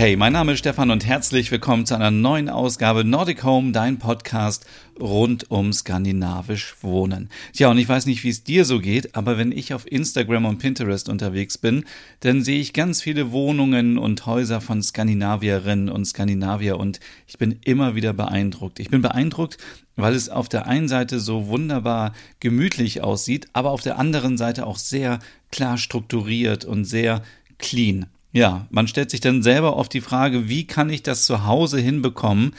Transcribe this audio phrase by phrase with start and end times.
[0.00, 3.98] Hey, mein Name ist Stefan und herzlich willkommen zu einer neuen Ausgabe Nordic Home, dein
[3.98, 4.64] Podcast
[4.98, 7.28] rund um skandinavisch Wohnen.
[7.52, 10.46] Tja, und ich weiß nicht, wie es dir so geht, aber wenn ich auf Instagram
[10.46, 11.84] und Pinterest unterwegs bin,
[12.20, 17.58] dann sehe ich ganz viele Wohnungen und Häuser von Skandinavierinnen und Skandinavier und ich bin
[17.66, 18.80] immer wieder beeindruckt.
[18.80, 19.58] Ich bin beeindruckt,
[19.96, 24.66] weil es auf der einen Seite so wunderbar gemütlich aussieht, aber auf der anderen Seite
[24.66, 25.18] auch sehr
[25.52, 27.22] klar strukturiert und sehr
[27.58, 28.06] clean.
[28.32, 31.80] Ja, man stellt sich dann selber oft die Frage, wie kann ich das zu Hause
[31.80, 32.54] hinbekommen,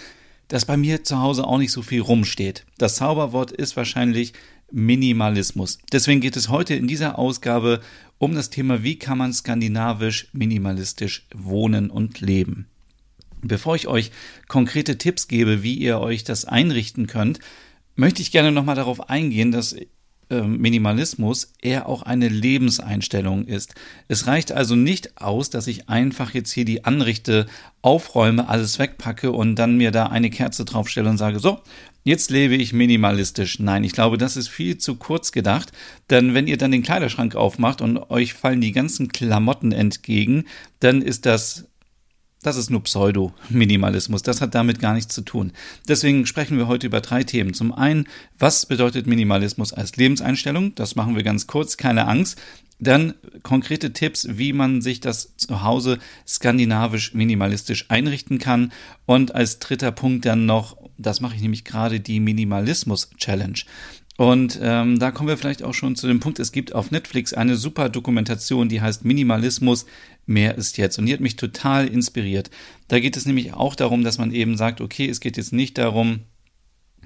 [0.47, 2.65] dass bei mir zu Hause auch nicht so viel rumsteht.
[2.77, 4.33] Das Zauberwort ist wahrscheinlich
[4.69, 5.79] Minimalismus.
[5.91, 7.81] Deswegen geht es heute in dieser Ausgabe
[8.17, 12.67] um das Thema, wie kann man skandinavisch minimalistisch wohnen und leben.
[13.41, 14.11] Bevor ich euch
[14.47, 17.39] konkrete Tipps gebe, wie ihr euch das einrichten könnt,
[17.95, 19.75] möchte ich gerne nochmal darauf eingehen, dass
[20.39, 23.75] Minimalismus eher auch eine Lebenseinstellung ist.
[24.07, 27.47] Es reicht also nicht aus, dass ich einfach jetzt hier die Anrichte
[27.81, 31.59] aufräume, alles wegpacke und dann mir da eine Kerze draufstelle und sage, so,
[32.03, 33.59] Jetzt lebe ich minimalistisch.
[33.59, 35.71] Nein, ich glaube, das ist viel zu kurz gedacht,
[36.09, 40.45] denn wenn ihr dann den Kleiderschrank aufmacht und euch fallen die ganzen Klamotten entgegen,
[40.79, 41.67] dann ist das
[42.43, 44.23] das ist nur Pseudo-Minimalismus.
[44.23, 45.51] Das hat damit gar nichts zu tun.
[45.87, 47.53] Deswegen sprechen wir heute über drei Themen.
[47.53, 48.07] Zum einen,
[48.39, 50.73] was bedeutet Minimalismus als Lebenseinstellung?
[50.75, 52.41] Das machen wir ganz kurz, keine Angst.
[52.79, 58.71] Dann konkrete Tipps, wie man sich das zu Hause skandinavisch minimalistisch einrichten kann.
[59.05, 63.59] Und als dritter Punkt dann noch, das mache ich nämlich gerade, die Minimalismus-Challenge.
[64.17, 67.33] Und ähm, da kommen wir vielleicht auch schon zu dem Punkt, es gibt auf Netflix
[67.33, 69.85] eine super Dokumentation, die heißt Minimalismus,
[70.25, 70.97] mehr ist jetzt.
[70.97, 72.49] Und die hat mich total inspiriert.
[72.87, 75.77] Da geht es nämlich auch darum, dass man eben sagt, okay, es geht jetzt nicht
[75.77, 76.21] darum,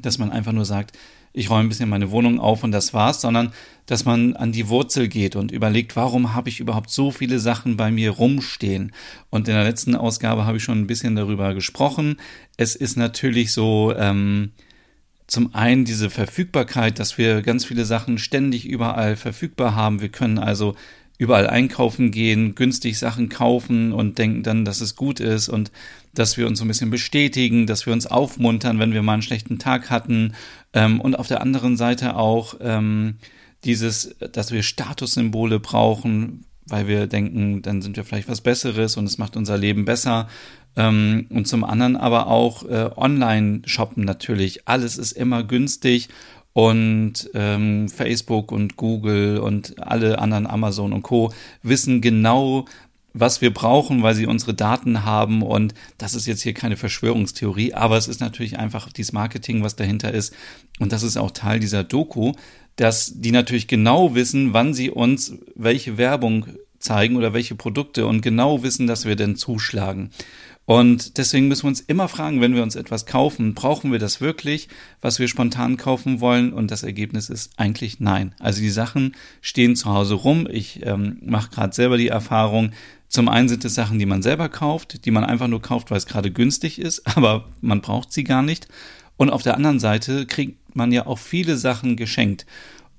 [0.01, 0.97] dass man einfach nur sagt,
[1.37, 3.51] ich räume ein bisschen meine Wohnung auf und das war's, sondern
[3.87, 7.75] dass man an die Wurzel geht und überlegt, warum habe ich überhaupt so viele Sachen
[7.75, 8.93] bei mir rumstehen?
[9.29, 12.17] Und in der letzten Ausgabe habe ich schon ein bisschen darüber gesprochen.
[12.55, 14.51] Es ist natürlich so, ähm,
[15.27, 19.99] zum einen diese Verfügbarkeit, dass wir ganz viele Sachen ständig überall verfügbar haben.
[19.99, 20.75] Wir können also
[21.17, 25.71] überall einkaufen gehen, günstig Sachen kaufen und denken dann, dass es gut ist und
[26.13, 29.21] dass wir uns so ein bisschen bestätigen, dass wir uns aufmuntern, wenn wir mal einen
[29.21, 30.33] schlechten Tag hatten.
[30.73, 33.15] Ähm, und auf der anderen Seite auch ähm,
[33.63, 39.05] dieses, dass wir Statussymbole brauchen, weil wir denken, dann sind wir vielleicht was Besseres und
[39.05, 40.27] es macht unser Leben besser.
[40.75, 44.67] Ähm, und zum anderen aber auch äh, Online-Shoppen natürlich.
[44.67, 46.09] Alles ist immer günstig
[46.55, 51.33] und ähm, Facebook und Google und alle anderen Amazon und Co.
[51.63, 52.63] wissen genau,
[53.13, 55.41] was wir brauchen, weil sie unsere Daten haben.
[55.41, 59.75] Und das ist jetzt hier keine Verschwörungstheorie, aber es ist natürlich einfach dieses Marketing, was
[59.75, 60.33] dahinter ist.
[60.79, 62.31] Und das ist auch Teil dieser Doku,
[62.77, 66.45] dass die natürlich genau wissen, wann sie uns welche Werbung
[66.79, 70.09] zeigen oder welche Produkte und genau wissen, dass wir denn zuschlagen.
[70.65, 74.19] Und deswegen müssen wir uns immer fragen, wenn wir uns etwas kaufen, brauchen wir das
[74.19, 74.67] wirklich,
[74.99, 76.53] was wir spontan kaufen wollen?
[76.53, 78.33] Und das Ergebnis ist eigentlich nein.
[78.39, 80.47] Also die Sachen stehen zu Hause rum.
[80.49, 82.71] Ich ähm, mache gerade selber die Erfahrung.
[83.07, 85.99] Zum einen sind es Sachen, die man selber kauft, die man einfach nur kauft, weil
[85.99, 88.67] es gerade günstig ist, aber man braucht sie gar nicht.
[89.17, 92.45] Und auf der anderen Seite kriegt man ja auch viele Sachen geschenkt.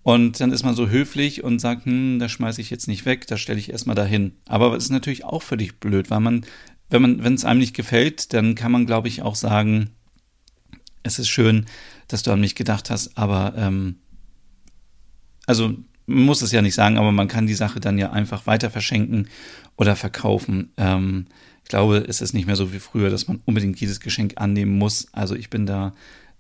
[0.03, 3.27] Und dann ist man so höflich und sagt, hm, das schmeiße ich jetzt nicht weg,
[3.27, 4.33] das stelle ich erstmal dahin.
[4.47, 6.47] Aber es ist natürlich auch für dich blöd, weil man
[6.89, 9.91] wenn man, wenn es einem nicht gefällt, dann kann man, glaube ich, auch sagen,
[11.03, 11.67] es ist schön,
[12.09, 13.97] dass du an mich gedacht hast, aber ähm,
[15.47, 15.75] also
[16.07, 18.71] man muss es ja nicht sagen, aber man kann die Sache dann ja einfach weiter
[18.71, 19.29] verschenken
[19.77, 20.73] oder verkaufen.
[20.77, 21.27] Ähm,
[21.65, 24.79] ich glaube, es ist nicht mehr so wie früher, dass man unbedingt jedes Geschenk annehmen
[24.79, 25.09] muss.
[25.13, 25.95] Also ich bin da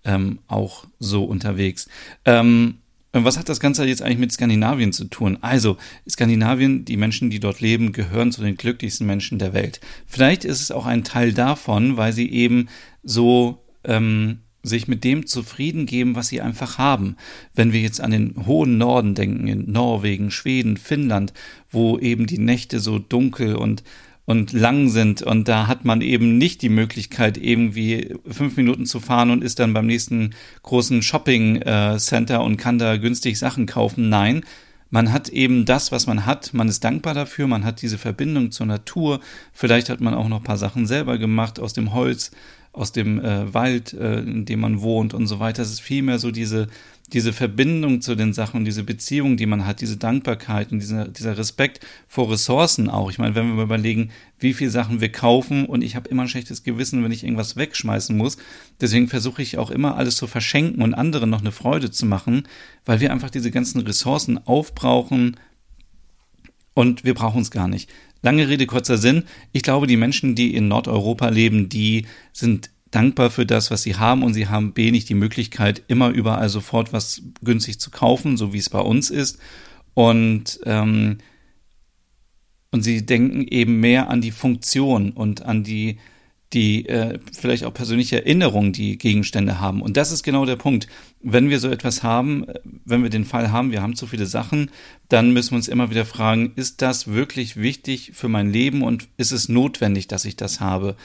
[0.05, 1.88] ähm, auch so unterwegs.
[2.25, 2.79] Ähm,
[3.25, 5.39] was hat das Ganze jetzt eigentlich mit Skandinavien zu tun?
[5.41, 5.77] Also,
[6.09, 9.81] Skandinavien, die Menschen, die dort leben, gehören zu den glücklichsten Menschen der Welt.
[10.07, 12.69] Vielleicht ist es auch ein Teil davon, weil sie eben
[13.03, 17.17] so ähm, sich mit dem zufrieden geben, was sie einfach haben.
[17.55, 21.33] Wenn wir jetzt an den hohen Norden denken, in Norwegen, Schweden, Finnland,
[21.71, 23.83] wo eben die Nächte so dunkel und
[24.26, 29.00] und lang sind und da hat man eben nicht die Möglichkeit, irgendwie fünf Minuten zu
[29.00, 33.67] fahren und ist dann beim nächsten großen Shopping äh, Center und kann da günstig Sachen
[33.67, 34.08] kaufen.
[34.08, 34.44] Nein,
[34.90, 38.50] man hat eben das, was man hat, man ist dankbar dafür, man hat diese Verbindung
[38.50, 39.20] zur Natur,
[39.52, 42.32] vielleicht hat man auch noch ein paar Sachen selber gemacht aus dem Holz,
[42.72, 45.62] aus dem äh, Wald, äh, in dem man wohnt und so weiter.
[45.62, 46.67] Es ist vielmehr so diese,
[47.12, 51.38] diese Verbindung zu den Sachen, diese Beziehung, die man hat, diese Dankbarkeit und dieser, dieser
[51.38, 53.11] Respekt vor Ressourcen auch.
[53.11, 54.11] Ich meine, wenn wir überlegen,
[54.41, 57.56] wie viele Sachen wir kaufen und ich habe immer ein schlechtes Gewissen, wenn ich irgendwas
[57.56, 58.38] wegschmeißen muss.
[58.81, 62.49] Deswegen versuche ich auch immer alles zu verschenken und anderen noch eine Freude zu machen,
[62.85, 65.37] weil wir einfach diese ganzen Ressourcen aufbrauchen
[66.75, 67.88] und wir brauchen es gar nicht.
[68.23, 69.25] Lange Rede, kurzer Sinn.
[69.53, 73.96] Ich glaube, die Menschen, die in Nordeuropa leben, die sind dankbar für das, was sie
[73.96, 78.38] haben und sie haben B nicht die Möglichkeit, immer überall sofort was günstig zu kaufen,
[78.38, 79.38] so wie es bei uns ist.
[79.93, 81.19] Und, ähm,
[82.70, 85.98] und sie denken eben mehr an die Funktion und an die
[86.52, 89.82] die äh, vielleicht auch persönliche Erinnerungen, die Gegenstände haben.
[89.82, 90.87] Und das ist genau der Punkt.
[91.20, 94.26] Wenn wir so etwas haben, äh, wenn wir den Fall haben, wir haben zu viele
[94.26, 94.70] Sachen,
[95.08, 99.08] dann müssen wir uns immer wieder fragen, ist das wirklich wichtig für mein Leben und
[99.16, 100.96] ist es notwendig, dass ich das habe?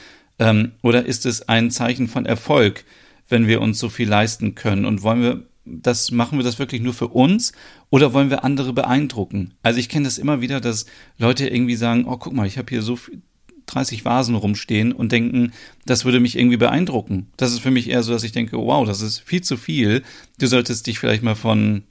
[0.42, 2.84] Ähm, oder ist es ein Zeichen von Erfolg,
[3.30, 4.86] wenn wir uns so viel leisten können?
[4.86, 7.52] Und wollen wir das machen wir das wirklich nur für uns
[7.92, 9.54] oder wollen wir andere beeindrucken?
[9.62, 10.88] Also ich kenne das immer wieder, dass
[11.20, 13.22] Leute irgendwie sagen, oh guck mal, ich habe hier so viel,
[13.68, 15.54] 30 Vasen rumstehen und denken,
[15.86, 17.28] das würde mich irgendwie beeindrucken.
[17.38, 20.02] Das ist für mich eher so, dass ich denke, wow, das ist viel zu viel.
[20.40, 21.84] Du solltest dich vielleicht mal von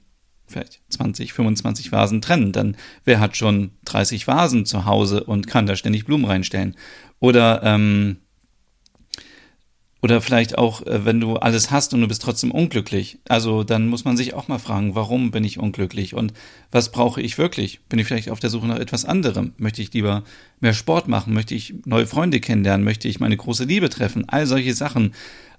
[0.47, 2.51] vielleicht 20, 25 Vasen trennen.
[2.51, 2.75] Dann
[3.05, 6.75] wer hat schon 30 Vasen zu Hause und kann da ständig Blumen reinstellen?
[7.19, 8.17] Oder ähm,
[10.01, 13.19] oder vielleicht auch, äh, wenn du alles hast und du bist trotzdem unglücklich.
[13.27, 16.33] Also dann muss man sich auch mal fragen, warum bin ich unglücklich und
[16.71, 17.81] was brauche ich wirklich?
[17.87, 19.53] Bin ich vielleicht auf der Suche nach etwas anderem?
[19.57, 20.23] Möchte ich lieber
[20.59, 21.33] mehr Sport machen?
[21.33, 22.83] Möchte ich neue Freunde kennenlernen?
[22.83, 24.27] Möchte ich meine große Liebe treffen?
[24.27, 25.13] All solche Sachen.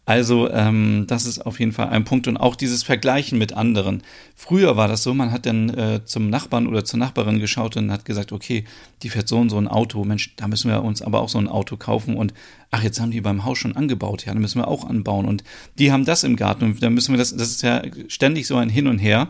[0.05, 2.27] Also ähm, das ist auf jeden Fall ein Punkt.
[2.27, 4.03] Und auch dieses Vergleichen mit anderen.
[4.35, 7.93] Früher war das so, man hat dann äh, zum Nachbarn oder zur Nachbarin geschaut und
[7.93, 8.65] hat gesagt, okay,
[9.03, 11.39] die fährt so und so ein Auto, Mensch, da müssen wir uns aber auch so
[11.39, 12.17] ein Auto kaufen.
[12.17, 12.35] Und
[12.73, 15.27] ach, jetzt haben die beim Haus schon angebaut, ja, da müssen wir auch anbauen.
[15.27, 15.45] Und
[15.79, 16.65] die haben das im Garten.
[16.65, 19.29] Und da müssen wir das, das ist ja ständig so ein Hin und Her.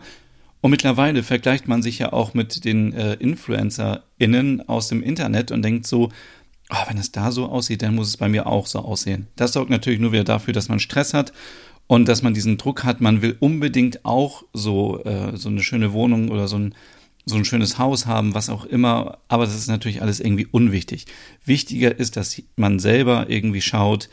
[0.61, 5.61] Und mittlerweile vergleicht man sich ja auch mit den äh, InfluencerInnen aus dem Internet und
[5.61, 6.09] denkt so,
[6.69, 9.27] oh, wenn es da so aussieht, dann muss es bei mir auch so aussehen.
[9.35, 11.33] Das sorgt natürlich nur wieder dafür, dass man Stress hat
[11.87, 15.93] und dass man diesen Druck hat, man will unbedingt auch so, äh, so eine schöne
[15.93, 16.75] Wohnung oder so ein,
[17.25, 21.05] so ein schönes Haus haben, was auch immer, aber das ist natürlich alles irgendwie unwichtig.
[21.45, 24.09] Wichtiger ist, dass man selber irgendwie schaut,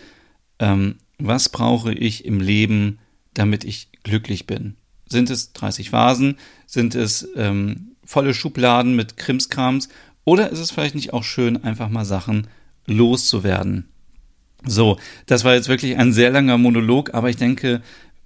[0.58, 2.98] ähm, was brauche ich im Leben,
[3.34, 4.76] damit ich glücklich bin.
[5.08, 6.38] Sind es 30 Vasen?
[6.66, 9.88] Sind es ähm, volle Schubladen mit Krimskrams?
[10.24, 12.48] Oder ist es vielleicht nicht auch schön, einfach mal Sachen
[12.86, 13.88] loszuwerden?
[14.64, 17.80] So, das war jetzt wirklich ein sehr langer Monolog, aber ich denke,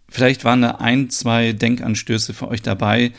[0.08, 3.12] vielleicht waren da ein, zwei Denkanstöße für euch dabei,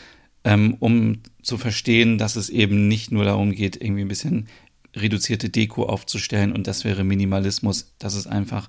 [0.44, 4.48] ähm, um zu verstehen, dass es eben nicht nur darum geht, irgendwie ein bisschen
[4.94, 7.94] reduzierte Deko aufzustellen und das wäre Minimalismus.
[7.98, 8.68] Das ist einfach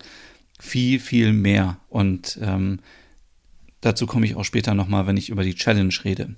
[0.59, 1.77] viel, viel mehr.
[1.89, 2.79] Und ähm,
[3.81, 6.33] dazu komme ich auch später nochmal, wenn ich über die Challenge rede.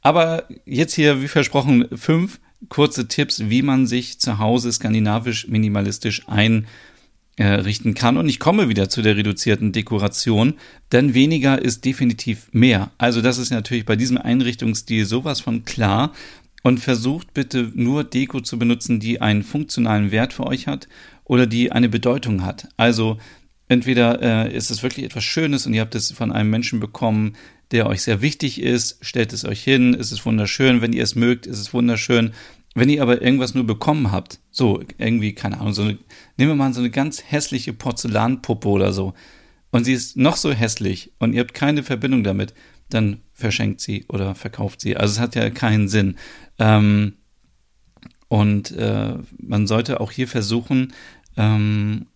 [0.00, 6.26] Aber jetzt hier, wie versprochen, fünf kurze Tipps, wie man sich zu Hause skandinavisch minimalistisch
[6.28, 8.16] einrichten kann.
[8.16, 10.54] Und ich komme wieder zu der reduzierten Dekoration,
[10.92, 12.90] denn weniger ist definitiv mehr.
[12.98, 16.12] Also das ist natürlich bei diesem Einrichtungsstil sowas von klar.
[16.64, 20.88] Und versucht bitte nur Deko zu benutzen, die einen funktionalen Wert für euch hat
[21.24, 22.68] oder die eine Bedeutung hat.
[22.76, 23.16] Also
[23.68, 27.36] entweder äh, ist es wirklich etwas Schönes und ihr habt es von einem Menschen bekommen,
[27.70, 31.14] der euch sehr wichtig ist, stellt es euch hin, es ist wunderschön, wenn ihr es
[31.14, 32.32] mögt, ist es wunderschön.
[32.74, 35.98] Wenn ihr aber irgendwas nur bekommen habt, so irgendwie, keine Ahnung, so eine,
[36.36, 39.14] nehmen wir mal so eine ganz hässliche Porzellanpuppe oder so,
[39.70, 42.54] und sie ist noch so hässlich und ihr habt keine Verbindung damit,
[42.88, 44.96] dann verschenkt sie oder verkauft sie.
[44.96, 46.16] Also es hat ja keinen Sinn.
[46.58, 47.14] Ähm,
[48.28, 50.94] und äh, man sollte auch hier versuchen,
[51.36, 52.06] ähm,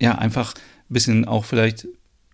[0.00, 1.86] ja, einfach ein bisschen auch vielleicht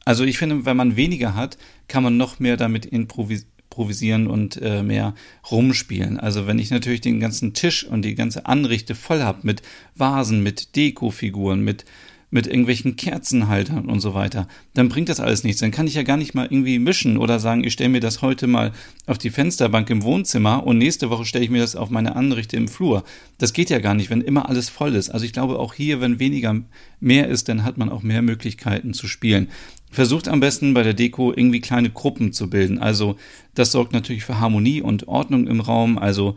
[0.04, 4.82] also ich finde, wenn man weniger hat, kann man noch mehr damit improvisieren und äh,
[4.82, 5.14] mehr
[5.50, 6.18] rumspielen.
[6.18, 9.62] Also wenn ich natürlich den ganzen Tisch und die ganze Anrichte voll habe mit
[9.94, 11.84] Vasen, mit Dekofiguren, mit
[12.30, 15.60] mit irgendwelchen Kerzenhaltern und so weiter, dann bringt das alles nichts.
[15.60, 18.22] Dann kann ich ja gar nicht mal irgendwie mischen oder sagen, ich stelle mir das
[18.22, 18.72] heute mal
[19.06, 22.56] auf die Fensterbank im Wohnzimmer und nächste Woche stelle ich mir das auf meine Anrichte
[22.56, 23.04] im Flur.
[23.38, 25.10] Das geht ja gar nicht, wenn immer alles voll ist.
[25.10, 26.56] Also ich glaube auch hier, wenn weniger
[27.00, 29.48] mehr ist, dann hat man auch mehr Möglichkeiten zu spielen.
[29.90, 32.78] Versucht am besten bei der Deko irgendwie kleine Gruppen zu bilden.
[32.78, 33.16] Also
[33.54, 35.98] das sorgt natürlich für Harmonie und Ordnung im Raum.
[35.98, 36.36] Also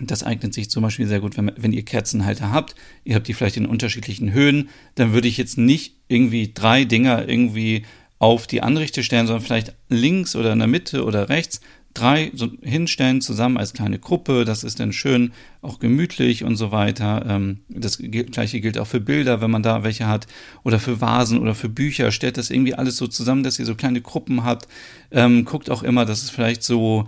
[0.00, 2.74] das eignet sich zum Beispiel sehr gut, wenn, wenn ihr Kerzenhalter habt.
[3.04, 4.68] Ihr habt die vielleicht in unterschiedlichen Höhen.
[4.94, 7.84] Dann würde ich jetzt nicht irgendwie drei Dinger irgendwie
[8.18, 11.60] auf die Anrichte stellen, sondern vielleicht links oder in der Mitte oder rechts
[11.98, 14.44] drei so hinstellen zusammen als kleine Gruppe.
[14.44, 17.24] Das ist dann schön auch gemütlich und so weiter.
[17.28, 20.26] Ähm, das gleiche gilt auch für Bilder, wenn man da welche hat
[20.62, 22.10] oder für Vasen oder für Bücher.
[22.12, 24.68] Stellt das irgendwie alles so zusammen, dass ihr so kleine Gruppen habt.
[25.10, 27.06] Ähm, guckt auch immer, dass es vielleicht so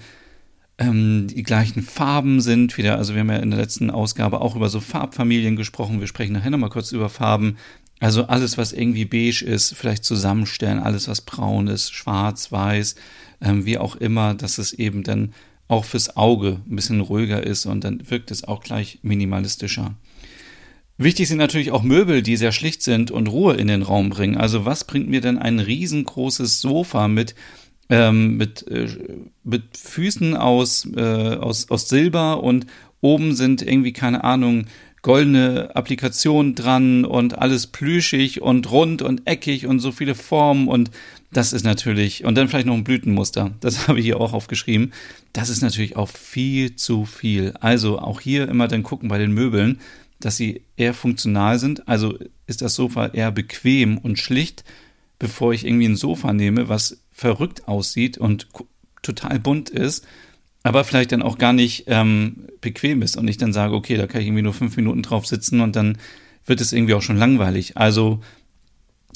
[0.80, 2.76] ähm, die gleichen Farben sind.
[2.76, 6.00] Wieder, also wir haben ja in der letzten Ausgabe auch über so Farbfamilien gesprochen.
[6.00, 7.58] Wir sprechen nachher nochmal kurz über Farben.
[8.00, 12.94] Also alles, was irgendwie beige ist, vielleicht zusammenstellen, alles, was braun ist, schwarz, weiß,
[13.42, 15.34] ähm, wie auch immer, dass es eben dann
[15.68, 19.94] auch fürs Auge ein bisschen ruhiger ist und dann wirkt es auch gleich minimalistischer.
[20.96, 24.37] Wichtig sind natürlich auch Möbel, die sehr schlicht sind und Ruhe in den Raum bringen.
[24.37, 27.34] Also was bringt mir denn ein riesengroßes Sofa mit,
[27.90, 28.88] ähm, mit, äh,
[29.44, 32.66] mit Füßen aus, äh, aus, aus Silber und
[33.00, 34.66] oben sind irgendwie, keine Ahnung,
[35.02, 40.90] goldene Applikationen dran und alles plüschig und rund und eckig und so viele Formen und
[41.32, 44.92] das ist natürlich, und dann vielleicht noch ein Blütenmuster, das habe ich hier auch aufgeschrieben,
[45.32, 47.54] das ist natürlich auch viel zu viel.
[47.61, 49.80] Also auch hier immer dann gucken bei den Möbeln,
[50.18, 54.64] dass sie eher funktional sind, also ist das Sofa eher bequem und schlicht,
[55.20, 58.48] bevor ich irgendwie ein Sofa nehme, was verrückt aussieht und
[59.02, 60.04] total bunt ist,
[60.64, 64.08] aber vielleicht dann auch gar nicht ähm, bequem ist und ich dann sage, okay, da
[64.08, 65.98] kann ich irgendwie nur fünf Minuten drauf sitzen und dann
[66.46, 67.76] wird es irgendwie auch schon langweilig.
[67.76, 68.20] Also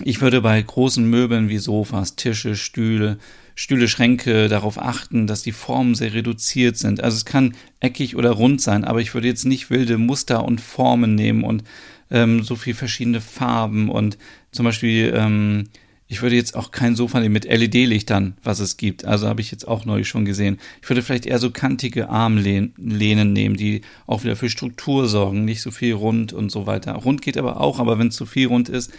[0.04, 3.18] ich würde bei großen Möbeln wie Sofas, Tische, Stühle,
[3.54, 7.02] Stühle, Schränke darauf achten, dass die Formen sehr reduziert sind.
[7.02, 10.61] Also es kann eckig oder rund sein, aber ich würde jetzt nicht wilde Muster und
[10.61, 11.64] Formen nehmen und
[12.11, 14.18] ähm, so viel verschiedene Farben und
[14.52, 15.68] zum Beispiel ähm,
[16.06, 19.04] ich würde jetzt auch kein Sofa nehmen mit LED-Lichtern, was es gibt.
[19.04, 20.58] Also habe ich jetzt auch neulich schon gesehen.
[20.82, 25.62] Ich würde vielleicht eher so kantige Armlehnen nehmen, die auch wieder für Struktur sorgen, nicht
[25.62, 26.92] so viel rund und so weiter.
[26.92, 28.92] Rund geht aber auch, aber wenn es zu viel rund ist,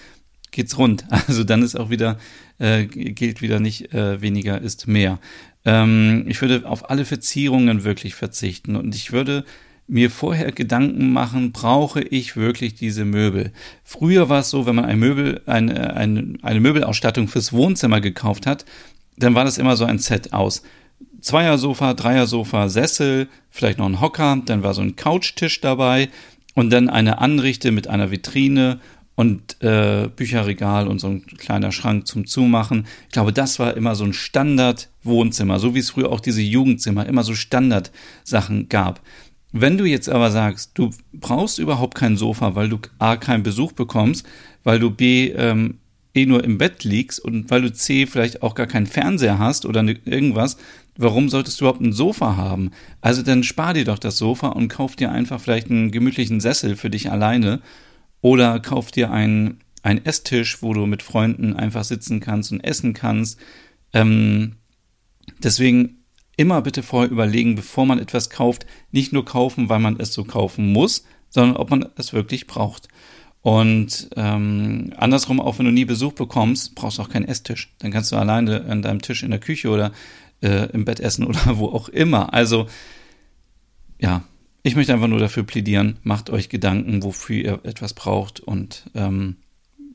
[0.52, 1.06] geht's rund.
[1.28, 2.18] Also dann ist auch wieder,
[2.58, 5.20] äh, gilt wieder nicht äh, weniger ist mehr.
[5.64, 9.46] Ähm, ich würde auf alle Verzierungen wirklich verzichten und ich würde
[9.88, 13.52] mir vorher Gedanken machen, brauche ich wirklich diese Möbel?
[13.84, 18.48] Früher war es so, wenn man ein Möbel, eine, eine, eine Möbelausstattung fürs Wohnzimmer gekauft
[18.48, 18.66] hat,
[19.18, 20.64] dann war das immer so ein Set aus
[21.22, 26.10] Zweiersofa, Dreiersofa, Sessel, vielleicht noch ein Hocker, dann war so ein Couchtisch dabei
[26.54, 28.80] und dann eine Anrichte mit einer Vitrine
[29.16, 32.86] und äh, Bücherregal und so ein kleiner Schrank zum Zumachen.
[33.08, 37.06] Ich glaube, das war immer so ein Standard-Wohnzimmer, so wie es früher auch diese Jugendzimmer
[37.06, 39.02] immer so Standardsachen gab.
[39.58, 43.72] Wenn du jetzt aber sagst, du brauchst überhaupt kein Sofa, weil du A, keinen Besuch
[43.72, 44.28] bekommst,
[44.66, 45.80] weil du B, ähm,
[46.14, 49.66] eh nur im Bett liegst und weil du C, vielleicht auch gar keinen Fernseher hast
[49.66, 50.58] oder ne, irgendwas,
[50.98, 52.72] warum solltest du überhaupt ein Sofa haben?
[53.00, 56.76] Also dann spar dir doch das Sofa und kauf dir einfach vielleicht einen gemütlichen Sessel
[56.76, 57.62] für dich alleine
[58.20, 62.94] oder kauf dir einen, einen Esstisch, wo du mit Freunden einfach sitzen kannst und essen
[62.94, 63.40] kannst.
[63.94, 64.58] Ähm,
[65.42, 65.95] deswegen
[66.38, 70.24] immer bitte vorher überlegen, bevor man etwas kauft, nicht nur kaufen, weil man es so
[70.24, 72.88] kaufen muss, sondern ob man es wirklich braucht.
[73.42, 77.74] Und ähm, andersrum, auch wenn du nie Besuch bekommst, brauchst du auch keinen Esstisch.
[77.78, 79.92] Dann kannst du alleine an deinem Tisch in der Küche oder
[80.42, 82.34] äh, im Bett essen oder wo auch immer.
[82.34, 82.68] Also
[84.00, 84.24] ja,
[84.64, 89.36] ich möchte einfach nur dafür plädieren, macht euch Gedanken, wofür ihr etwas braucht und ähm,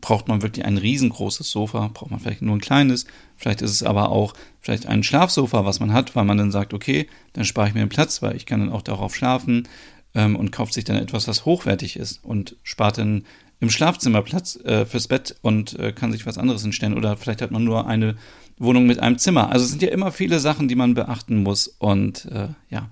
[0.00, 3.82] braucht man wirklich ein riesengroßes Sofa, braucht man vielleicht nur ein kleines, vielleicht ist es
[3.82, 7.68] aber auch vielleicht ein Schlafsofa, was man hat, weil man dann sagt, okay, dann spare
[7.68, 9.68] ich mir den Platz, weil ich kann dann auch darauf schlafen
[10.14, 13.24] ähm, und kauft sich dann etwas, was hochwertig ist und spart dann
[13.60, 17.42] im Schlafzimmer Platz äh, fürs Bett und äh, kann sich was anderes hinstellen oder vielleicht
[17.42, 18.16] hat man nur eine
[18.58, 19.50] Wohnung mit einem Zimmer.
[19.50, 22.88] Also es sind ja immer viele Sachen, die man beachten muss und äh, ja.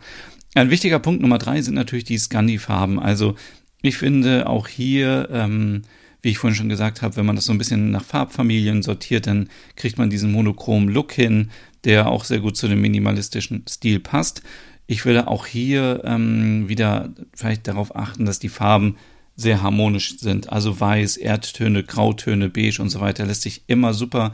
[0.55, 2.99] Ein wichtiger Punkt Nummer drei sind natürlich die Scandi-Farben.
[2.99, 3.35] Also
[3.83, 5.83] ich finde auch hier ähm,
[6.23, 9.27] wie ich vorhin schon gesagt habe, wenn man das so ein bisschen nach Farbfamilien sortiert,
[9.27, 11.51] dann kriegt man diesen monochromen Look hin,
[11.85, 14.43] der auch sehr gut zu dem minimalistischen Stil passt.
[14.87, 18.97] Ich würde auch hier ähm, wieder vielleicht darauf achten, dass die Farben
[19.37, 20.51] sehr harmonisch sind.
[20.51, 24.33] Also weiß, Erdtöne, Grautöne, Beige und so weiter lässt sich immer super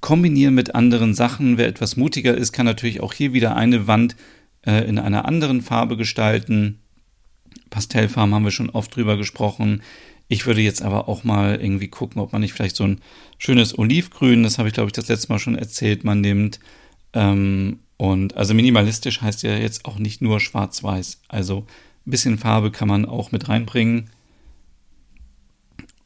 [0.00, 1.56] kombinieren mit anderen Sachen.
[1.56, 4.14] Wer etwas mutiger ist, kann natürlich auch hier wieder eine Wand
[4.66, 6.80] äh, in einer anderen Farbe gestalten.
[7.70, 9.82] Pastellfarben haben wir schon oft drüber gesprochen.
[10.28, 13.00] Ich würde jetzt aber auch mal irgendwie gucken, ob man nicht vielleicht so ein
[13.38, 16.58] schönes Olivgrün, das habe ich glaube ich das letzte Mal schon erzählt, man nimmt.
[17.12, 21.22] Ähm, und also minimalistisch heißt ja jetzt auch nicht nur schwarz-weiß.
[21.28, 21.66] Also
[22.06, 24.10] ein bisschen Farbe kann man auch mit reinbringen.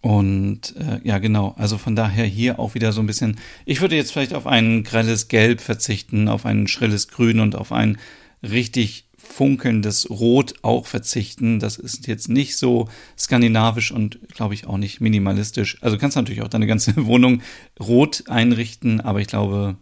[0.03, 3.37] Und äh, ja, genau, also von daher hier auch wieder so ein bisschen,
[3.67, 7.71] ich würde jetzt vielleicht auf ein grelles Gelb verzichten, auf ein schrilles Grün und auf
[7.71, 7.99] ein
[8.43, 11.61] richtig funkelndes Rot auch verzichten.
[11.61, 15.79] Das ist jetzt nicht so skandinavisch und glaube ich auch nicht minimalistisch.
[15.81, 17.43] Also kannst natürlich auch deine ganze Wohnung
[17.79, 19.77] rot einrichten, aber ich glaube,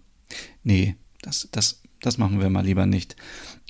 [0.63, 3.17] nee, das, das, das machen wir mal lieber nicht.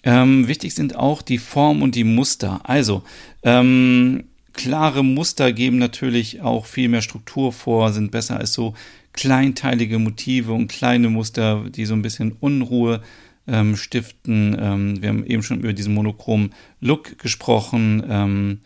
[0.04, 2.60] Ähm, wichtig sind auch die Form und die Muster.
[2.64, 3.02] Also,
[3.42, 8.74] ähm, klare Muster geben natürlich auch viel mehr Struktur vor, sind besser als so
[9.12, 13.02] kleinteilige Motive und kleine Muster, die so ein bisschen Unruhe
[13.48, 14.56] ähm, stiften.
[14.60, 18.04] Ähm, wir haben eben schon über diesen monochromen Look gesprochen.
[18.08, 18.60] Ähm,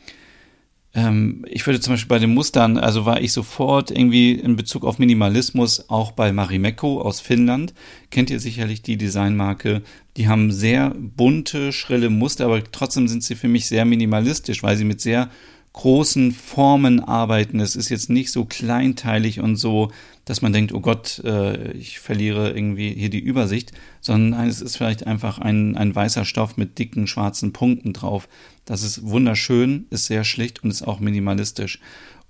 [0.95, 4.85] ähm, ich würde zum Beispiel bei den Mustern, also war ich sofort irgendwie in Bezug
[4.85, 7.73] auf Minimalismus auch bei Marimekko aus Finnland.
[8.11, 9.83] Kennt ihr sicherlich die Designmarke.
[10.17, 14.77] Die haben sehr bunte, schrille Muster, aber trotzdem sind sie für mich sehr minimalistisch, weil
[14.77, 15.31] sie mit sehr
[15.73, 17.61] großen Formen arbeiten.
[17.61, 19.91] Es ist jetzt nicht so kleinteilig und so,
[20.25, 24.77] dass man denkt, oh Gott, äh, ich verliere irgendwie hier die Übersicht, sondern es ist
[24.77, 28.29] vielleicht einfach ein, ein weißer Stoff mit dicken schwarzen Punkten drauf.
[28.65, 31.81] Das ist wunderschön, ist sehr schlicht und ist auch minimalistisch.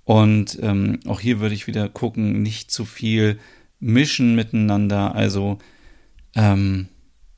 [0.05, 3.39] Und ähm, auch hier würde ich wieder gucken, nicht zu viel
[3.79, 5.15] mischen miteinander.
[5.15, 5.59] Also
[6.35, 6.87] ähm,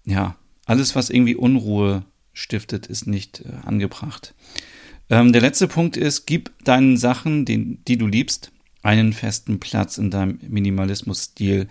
[0.05, 4.33] ja, alles, was irgendwie Unruhe stiftet, ist nicht äh, angebracht.
[5.09, 8.51] Ähm, der letzte Punkt ist, gib deinen Sachen, den, die du liebst,
[8.85, 11.67] einen festen Platz in deinem Minimalismus-Stil.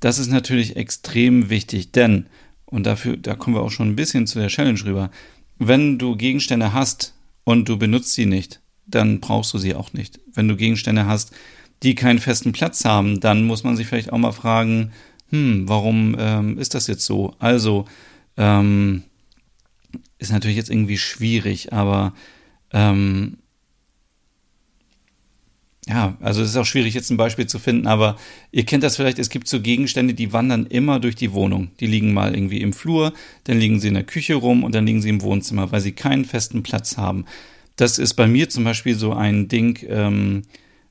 [0.00, 2.26] Das ist natürlich extrem wichtig, denn,
[2.64, 5.10] und dafür, da kommen wir auch schon ein bisschen zu der Challenge rüber,
[5.58, 10.20] wenn du Gegenstände hast und du benutzt sie nicht, dann brauchst du sie auch nicht.
[10.32, 11.32] Wenn du Gegenstände hast,
[11.82, 14.92] die keinen festen Platz haben, dann muss man sich vielleicht auch mal fragen,
[15.28, 17.34] hm, warum ähm, ist das jetzt so?
[17.38, 17.84] Also,
[18.38, 19.02] ähm,
[20.18, 22.14] ist natürlich jetzt irgendwie schwierig, aber
[22.72, 23.36] ähm,
[25.88, 28.16] ja, also es ist auch schwierig, jetzt ein Beispiel zu finden, aber
[28.52, 31.72] ihr kennt das vielleicht, es gibt so Gegenstände, die wandern immer durch die Wohnung.
[31.80, 33.12] Die liegen mal irgendwie im Flur,
[33.44, 35.92] dann liegen sie in der Küche rum und dann liegen sie im Wohnzimmer, weil sie
[35.92, 37.26] keinen festen Platz haben.
[37.76, 40.42] Das ist bei mir zum Beispiel so ein Ding, ähm,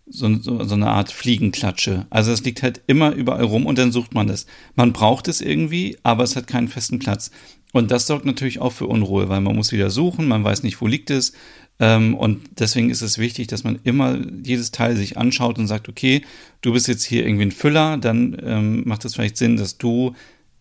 [0.05, 2.05] so, so, so eine Art Fliegenklatsche.
[2.09, 4.45] Also es liegt halt immer überall rum und dann sucht man es.
[4.75, 7.31] Man braucht es irgendwie, aber es hat keinen festen Platz.
[7.73, 10.79] Und das sorgt natürlich auch für Unruhe, weil man muss wieder suchen, man weiß nicht,
[10.79, 11.33] wo liegt es.
[11.79, 15.89] Ähm, und deswegen ist es wichtig, dass man immer jedes Teil sich anschaut und sagt,
[15.89, 16.21] okay,
[16.61, 20.13] du bist jetzt hier irgendwie ein Füller, dann ähm, macht es vielleicht Sinn, dass du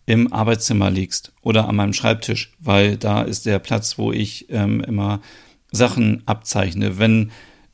[0.07, 4.81] im Arbeitszimmer liegst oder an meinem Schreibtisch, weil da ist der Platz, wo ich ähm,
[4.81, 5.21] immer
[5.71, 6.97] Sachen abzeichne.
[6.97, 7.31] Wenn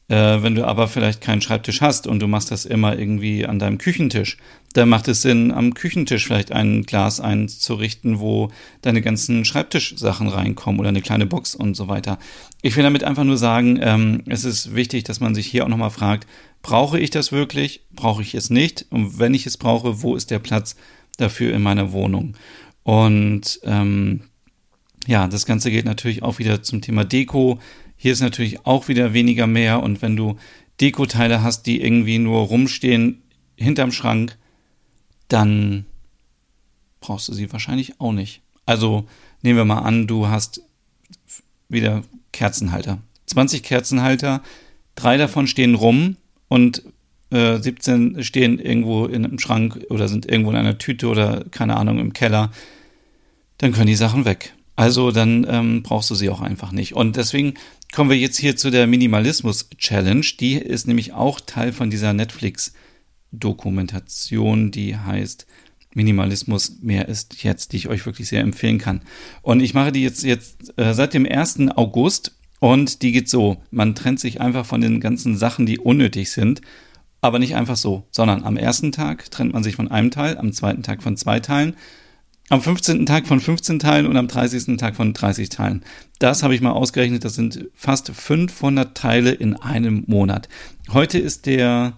[0.09, 3.59] äh, wenn du aber vielleicht keinen Schreibtisch hast und du machst das immer irgendwie an
[3.59, 4.37] deinem Küchentisch,
[4.73, 8.51] dann macht es Sinn, am Küchentisch vielleicht ein Glas einzurichten, wo
[8.81, 12.19] deine ganzen Schreibtischsachen reinkommen oder eine kleine Box und so weiter.
[12.61, 15.69] Ich will damit einfach nur sagen, ähm, es ist wichtig, dass man sich hier auch
[15.69, 16.27] nochmal fragt,
[16.61, 17.81] brauche ich das wirklich?
[17.91, 18.85] Brauche ich es nicht?
[18.91, 20.75] Und wenn ich es brauche, wo ist der Platz
[21.17, 22.35] dafür in meiner Wohnung?
[22.83, 24.21] Und ähm,
[25.07, 27.59] ja, das Ganze geht natürlich auch wieder zum Thema Deko.
[27.95, 30.37] Hier ist natürlich auch wieder weniger mehr und wenn du
[30.79, 33.23] Dekoteile hast, die irgendwie nur rumstehen
[33.57, 34.37] hinterm Schrank,
[35.29, 35.85] dann
[36.99, 38.41] brauchst du sie wahrscheinlich auch nicht.
[38.65, 39.05] Also
[39.41, 40.61] nehmen wir mal an, du hast
[41.69, 42.99] wieder Kerzenhalter.
[43.27, 44.41] 20 Kerzenhalter,
[44.95, 46.83] drei davon stehen rum und
[47.31, 51.77] äh, 17 stehen irgendwo in einem Schrank oder sind irgendwo in einer Tüte oder keine
[51.77, 52.51] Ahnung im Keller.
[53.59, 54.53] Dann können die Sachen weg.
[54.75, 56.95] Also dann ähm, brauchst du sie auch einfach nicht.
[56.95, 57.55] Und deswegen
[57.93, 60.25] kommen wir jetzt hier zu der Minimalismus-Challenge.
[60.39, 62.13] Die ist nämlich auch Teil von dieser
[63.31, 65.45] Netflix-Dokumentation, die heißt
[65.95, 69.01] Minimalismus mehr ist jetzt, die ich euch wirklich sehr empfehlen kann.
[69.41, 71.69] Und ich mache die jetzt, jetzt äh, seit dem 1.
[71.75, 73.57] August und die geht so.
[73.71, 76.61] Man trennt sich einfach von den ganzen Sachen, die unnötig sind.
[77.21, 80.53] Aber nicht einfach so, sondern am ersten Tag trennt man sich von einem Teil, am
[80.53, 81.75] zweiten Tag von zwei Teilen
[82.49, 83.05] am 15.
[83.05, 84.77] Tag von 15 Teilen und am 30.
[84.77, 85.83] Tag von 30 Teilen.
[86.17, 90.49] Das habe ich mal ausgerechnet, das sind fast 500 Teile in einem Monat.
[90.91, 91.93] Heute ist der,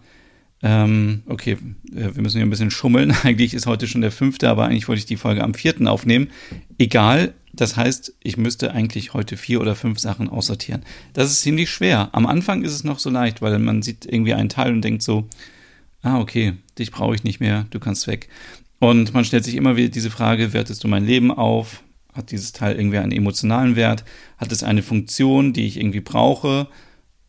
[0.63, 1.57] ähm, okay,
[1.93, 3.11] äh, wir müssen hier ein bisschen schummeln.
[3.23, 6.29] Eigentlich ist heute schon der fünfte, aber eigentlich wollte ich die Folge am vierten aufnehmen.
[6.77, 10.83] Egal, das heißt, ich müsste eigentlich heute vier oder fünf Sachen aussortieren.
[11.13, 12.09] Das ist ziemlich schwer.
[12.13, 15.03] Am Anfang ist es noch so leicht, weil man sieht irgendwie einen Teil und denkt
[15.03, 15.27] so,
[16.01, 18.29] ah, okay, dich brauche ich nicht mehr, du kannst weg.
[18.79, 21.83] Und man stellt sich immer wieder diese Frage, wertest du mein Leben auf?
[22.13, 24.03] Hat dieses Teil irgendwie einen emotionalen Wert?
[24.37, 26.67] Hat es eine Funktion, die ich irgendwie brauche?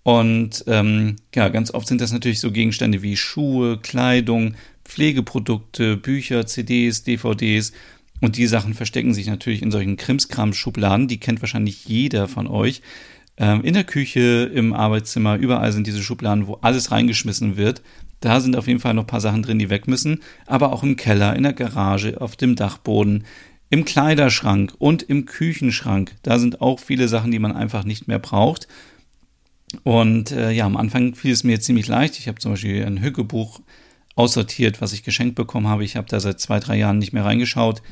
[0.04, 6.46] Und ähm, ja, ganz oft sind das natürlich so Gegenstände wie Schuhe, Kleidung, Pflegeprodukte, Bücher,
[6.46, 7.72] CDs, DVDs.
[8.20, 11.08] Und die Sachen verstecken sich natürlich in solchen Krimskram-Schubladen.
[11.08, 12.82] Die kennt wahrscheinlich jeder von euch.
[13.36, 17.82] Ähm, in der Küche, im Arbeitszimmer, überall sind diese Schubladen, wo alles reingeschmissen wird.
[18.20, 20.20] Da sind auf jeden Fall noch ein paar Sachen drin, die weg müssen.
[20.46, 23.24] Aber auch im Keller, in der Garage, auf dem Dachboden,
[23.70, 28.18] Im Kleiderschrank und im Küchenschrank, da sind auch viele Sachen, die man einfach nicht mehr
[28.18, 28.68] braucht.
[29.85, 32.18] Und äh, ja, am Anfang fiel es mir ziemlich leicht.
[32.18, 33.61] Ich habe zum Beispiel ein Hückebuch
[34.14, 35.85] aussortiert, was ich geschenkt bekommen habe.
[35.85, 37.82] Ich habe da seit zwei, drei Jahren nicht mehr reingeschaut.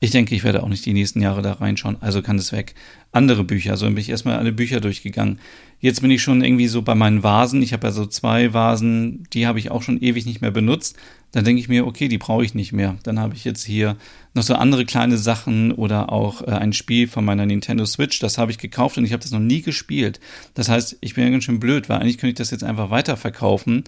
[0.00, 2.74] Ich denke, ich werde auch nicht die nächsten Jahre da reinschauen, also kann es weg.
[3.10, 5.40] Andere Bücher, also bin ich erstmal alle Bücher durchgegangen.
[5.80, 7.62] Jetzt bin ich schon irgendwie so bei meinen Vasen.
[7.62, 10.96] Ich habe ja so zwei Vasen, die habe ich auch schon ewig nicht mehr benutzt.
[11.30, 12.96] Dann denke ich mir, okay, die brauche ich nicht mehr.
[13.04, 13.96] Dann habe ich jetzt hier
[14.34, 18.18] noch so andere kleine Sachen oder auch äh, ein Spiel von meiner Nintendo Switch.
[18.18, 20.18] Das habe ich gekauft und ich habe das noch nie gespielt.
[20.54, 22.90] Das heißt, ich bin ja ganz schön blöd, weil eigentlich könnte ich das jetzt einfach
[22.90, 23.84] weiterverkaufen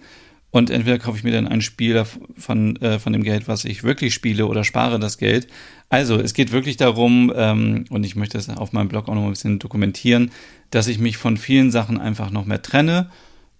[0.51, 2.03] und entweder kaufe ich mir dann ein Spiel
[2.37, 5.47] von, äh, von dem Geld, was ich wirklich spiele, oder spare das Geld.
[5.89, 9.23] Also, es geht wirklich darum, ähm, und ich möchte das auf meinem Blog auch noch
[9.23, 10.31] ein bisschen dokumentieren,
[10.71, 13.09] dass ich mich von vielen Sachen einfach noch mehr trenne.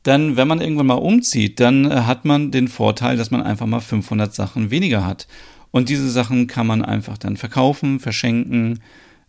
[0.03, 3.67] Dann, wenn man irgendwann mal umzieht, dann äh, hat man den Vorteil, dass man einfach
[3.67, 5.27] mal 500 Sachen weniger hat.
[5.69, 8.79] Und diese Sachen kann man einfach dann verkaufen, verschenken,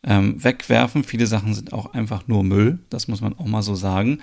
[0.02, 1.04] ähm, wegwerfen.
[1.04, 4.18] Viele Sachen sind auch einfach nur Müll, das muss man auch mal so sagen.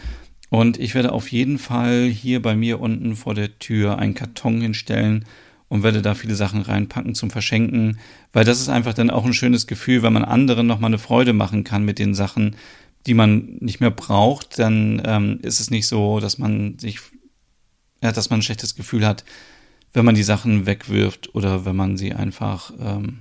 [0.50, 4.60] Und ich werde auf jeden Fall hier bei mir unten vor der Tür einen Karton
[4.60, 5.26] hinstellen
[5.68, 8.00] und werde da viele Sachen reinpacken zum Verschenken,
[8.34, 11.34] weil das ist einfach dann auch ein schönes Gefühl, wenn man anderen nochmal eine Freude
[11.34, 12.56] machen kann mit den Sachen,
[13.06, 17.00] die man nicht mehr braucht, dann ähm, ist es nicht so, dass man sich,
[18.04, 19.24] ja, dass man ein schlechtes Gefühl hat,
[19.94, 23.20] wenn man die Sachen wegwirft oder wenn man sie einfach, ähm,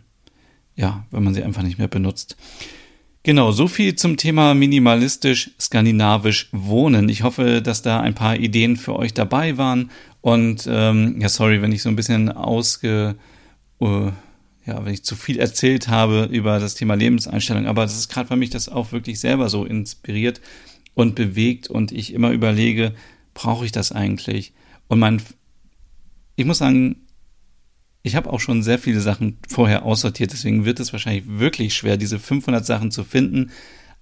[0.76, 2.36] ja, wenn man sie einfach nicht mehr benutzt.
[3.22, 7.08] Genau, so viel zum Thema minimalistisch skandinavisch wohnen.
[7.08, 9.90] Ich hoffe, dass da ein paar Ideen für euch dabei waren.
[10.20, 13.16] Und ähm, ja, sorry, wenn ich so ein bisschen ausge,
[13.80, 14.12] uh,
[14.68, 17.66] ja, wenn ich zu viel erzählt habe über das Thema Lebenseinstellung.
[17.66, 20.40] Aber das ist gerade für mich das auch wirklich selber so inspiriert
[20.94, 22.94] und bewegt und ich immer überlege,
[23.32, 24.52] brauche ich das eigentlich?
[24.86, 25.22] Und mein,
[26.36, 27.06] ich muss sagen,
[28.02, 31.96] ich habe auch schon sehr viele Sachen vorher aussortiert, deswegen wird es wahrscheinlich wirklich schwer,
[31.96, 33.50] diese 500 Sachen zu finden.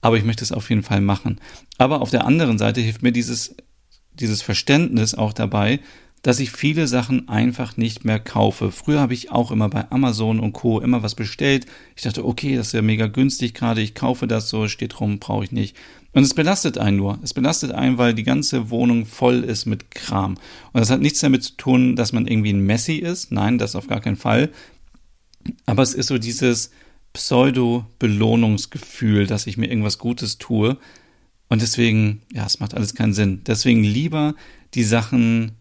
[0.00, 1.40] Aber ich möchte es auf jeden Fall machen.
[1.79, 3.57] Aber auf der anderen Seite hilft mir dieses,
[4.14, 5.81] dieses Verständnis auch dabei,
[6.26, 8.72] dass ich viele Sachen einfach nicht mehr kaufe.
[8.72, 10.80] Früher habe ich auch immer bei Amazon und Co.
[10.80, 11.66] immer was bestellt.
[11.94, 15.20] Ich dachte, okay, das ist ja mega günstig gerade, ich kaufe das so, steht rum,
[15.20, 15.76] brauche ich nicht.
[16.14, 17.20] Und es belastet einen nur.
[17.22, 20.32] Es belastet einen, weil die ganze Wohnung voll ist mit Kram.
[20.72, 23.30] Und das hat nichts damit zu tun, dass man irgendwie ein Messi ist.
[23.30, 24.50] Nein, das auf gar keinen Fall.
[25.64, 26.72] Aber es ist so dieses
[27.12, 30.76] Pseudo-Belohnungsgefühl, dass ich mir irgendwas Gutes tue.
[31.48, 33.42] Und deswegen, ja, es macht alles keinen Sinn.
[33.46, 34.34] Deswegen lieber
[34.74, 35.52] die Sachen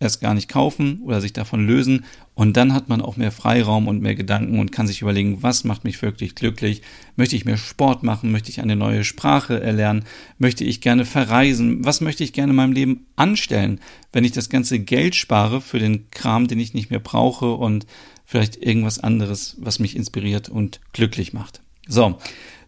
[0.00, 2.04] erst gar nicht kaufen oder sich davon lösen.
[2.34, 5.62] Und dann hat man auch mehr Freiraum und mehr Gedanken und kann sich überlegen, was
[5.62, 6.80] macht mich wirklich glücklich?
[7.16, 8.32] Möchte ich mehr Sport machen?
[8.32, 10.04] Möchte ich eine neue Sprache erlernen?
[10.38, 11.84] Möchte ich gerne verreisen?
[11.84, 13.78] Was möchte ich gerne in meinem Leben anstellen,
[14.12, 17.86] wenn ich das ganze Geld spare für den Kram, den ich nicht mehr brauche und
[18.24, 21.60] vielleicht irgendwas anderes, was mich inspiriert und glücklich macht?
[21.86, 22.18] So.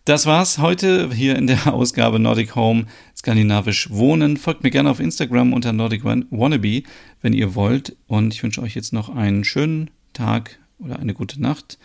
[0.05, 2.87] Das war's heute hier in der Ausgabe Nordic Home
[3.23, 4.37] Skandinavisch Wohnen.
[4.37, 6.83] Folgt mir gerne auf Instagram unter Nordic Wannabe,
[7.21, 7.95] wenn ihr wollt.
[8.09, 11.79] Und ich wünsche euch jetzt noch einen schönen Tag oder eine gute Nacht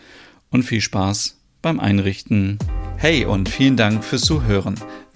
[0.50, 2.58] und viel Spaß beim Einrichten.
[2.96, 4.74] Hey und vielen Dank fürs Zuhören.